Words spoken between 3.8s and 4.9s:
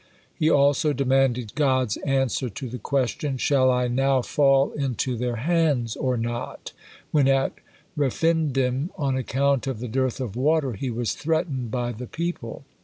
now fall